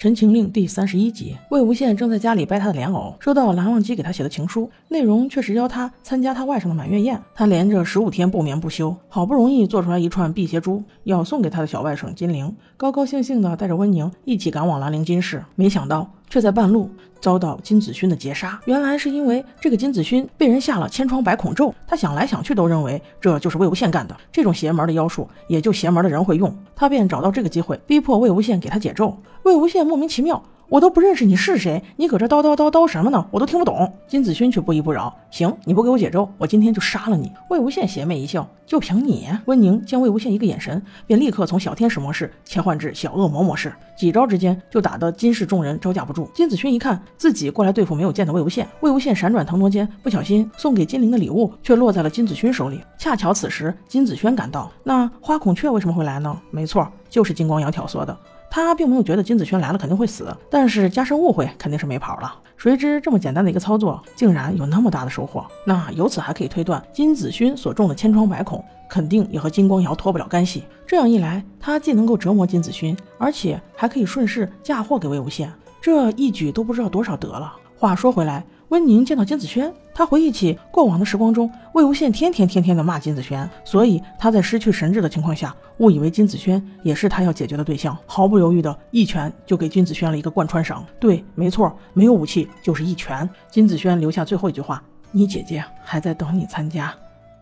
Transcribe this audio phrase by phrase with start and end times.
[0.02, 7.20] 《陈情令》第三十一集，魏无羡正在家里掰他的莲藕，收到蓝忘机给他写的情书，内容却是邀他参加他外甥的满月宴。
[7.34, 16.10] 他连着十五天不眠不休，好不容易做出来一串辟邪珠，要送给他的小外甥金陵，高高兴兴的带着温宁一起赶往兰陵金氏，没想到。
[16.30, 16.88] 却在半路
[17.20, 18.58] 遭到金子勋的劫杀。
[18.64, 24.16] 原来是因为这个金子勋被人下了千疮百孔咒，他想来想去都认为这就是魏无羡干的。
[24.32, 26.56] 这种邪门的妖术，也就邪门的人会用。
[26.74, 29.14] 他便找到这个机会，逼迫魏无羡给他解咒。
[29.42, 30.42] 魏无羡莫名其妙。
[30.70, 33.26] 我都不认识你是谁，你搁这叨叨叨叨什么呢？
[33.32, 33.92] 我都听不懂。
[34.06, 37.32] 金子勋却不依不饶，行，你不给我解咒，我今天就杀了你。
[37.48, 39.26] 魏无羡邪魅一笑，就凭你？
[39.46, 46.30] 温宁见魏无羡一个眼神，便立刻从小天使模式切换至小恶魔模式，几招之间就打得金氏众人招架不住。
[46.32, 52.80] 金子勋一看自己过来对付没有见的魏无羡，魏无羡闪转腾挪间，不小心送给金陵的礼物却落在了金子勋手里。
[52.96, 56.40] 恰巧此时金子轩赶到，那花孔雀为什么会来呢？
[56.52, 58.16] 没错，就是金光瑶挑唆的。
[58.50, 62.34] 他并没有觉得金子轩来了肯定会死，但是加深误会肯定是没跑了。
[62.56, 65.46] 谁知这么简单的一个操作，竟然有那么大的收获。
[65.64, 70.64] 那由此还可以推断，金子勋所中的千疮百孔，肯定也和金光瑶脱不了干系。
[70.86, 75.48] 这样一来，他既能够折磨金子勋，而且还可以顺势嫁祸给魏无羡，
[75.80, 77.54] 这一举都不知道多少得了。
[77.78, 78.44] 话说回来。
[78.70, 90.86] 温宁见到金子轩，他回忆起过往的时光中，魏无羡天天天天的骂金子轩，所以他在失去神智的情况下，误以为金子轩也是他要解决的对象，毫不犹豫的一拳就给金子轩了一个贯穿伤。
[91.00, 93.28] 对，没错，没有武器就是一拳。
[93.50, 96.94] 金子轩留下最后一句话：“你姐姐还在等你参加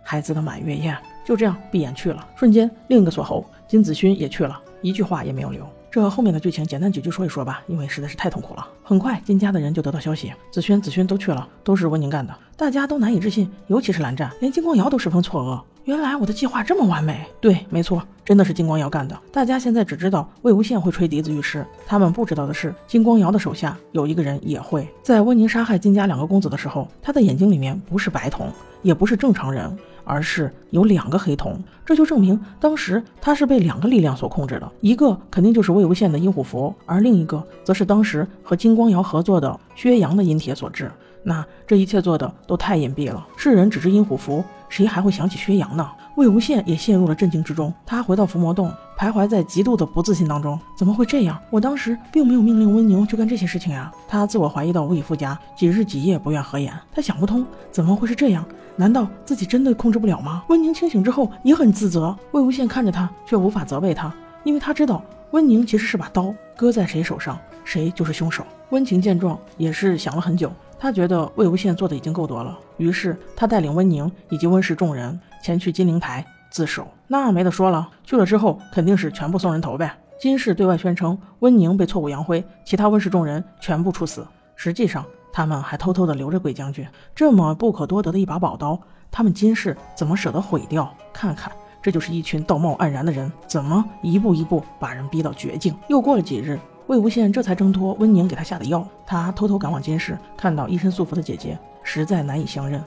[0.02, 5.68] 孩子的满月宴。”就这样闭眼去了，瞬间另一个锁喉，金子勋也去了，一句话也没有留。
[5.91, 8.69] 这后面的剧情简单几句说一说吧，因为实在是太痛苦了。
[8.83, 12.34] 很快，金家的人就得到消息，子轩、子轩都去了，都是温宁干的。
[12.59, 15.62] 大家都难以置信，尤其是蓝湛，连金光瑶都十分错愕。
[15.84, 17.25] 原来我的计划这么完美？
[17.41, 19.17] 对，没错，真的是金光瑶干的。
[19.31, 24.89] 大家现在只知道魏无羡会吹笛子御诗，他们不知道的是，金光瑶的手下有一个人也会。
[25.05, 28.48] 在温宁杀害金家两个公子的时候，他的眼睛里面不是白瞳，
[28.83, 29.79] 也不是正常人。
[30.11, 40.91] 而是有两个黑瞳，这就证明当时他是被两个力量所控制的，一个肯定就是魏无羡的阴虎符，而另一个则是当时和金光瑶合作的薛洋的阴铁所致。
[41.23, 45.86] 那这一切做的都太隐蔽了，世人只知阴虎符，谁还会想起薛洋呢？
[46.17, 50.59] 魏无羡也陷入了震惊之中，他回到伏魔洞，徘徊在极度的不自信当中。
[50.75, 51.39] 怎么会这样？
[51.51, 53.92] 我当时并没有命令温宁去干这些事情呀！
[54.09, 56.73] 他自我怀疑到无以复加，几日几夜不愿合眼。
[56.91, 58.45] 他想不通，怎么会是这样？
[58.75, 60.42] 难道自己真的控制不了吗？
[60.48, 62.17] 温宁清醒之后也很自责。
[62.33, 68.45] 魏无羡看着他，却无法责备他，因为他知道温宁其实是把刀搁在谁手上，谁就是凶手。
[68.70, 70.51] 温情见状，也是想了很久。
[70.78, 76.86] 他觉得魏无羡做的已经够多了，于是他带领温宁以及温氏众人前去金陵台自首。
[77.06, 79.96] 那没得说了，去了之后肯定是全部送人头呗。
[80.20, 84.27] 金氏对外宣称温宁被错误扬灰，其他温氏众人全部处死。
[84.56, 86.86] 实际上，他们还偷偷的留着鬼将军。
[87.14, 88.80] 这么不可多得的一把宝刀，
[89.11, 90.92] 他们金氏怎么舍得毁掉？
[91.12, 95.77] 看看，这就是一群道貌岸然的人，怎么一步一步把人逼到绝境？
[95.88, 96.58] 又过了几日。
[96.88, 102.82] 魏无羡这才挣脱温宁给他下的药，他偷偷赶往金氏，看到一身素服的姐姐，实在难以相认。